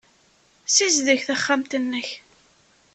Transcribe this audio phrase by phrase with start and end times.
[0.67, 2.09] Ssizdeg taxxamt-nnek.